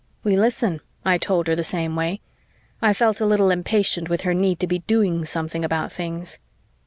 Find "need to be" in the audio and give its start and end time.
4.33-4.79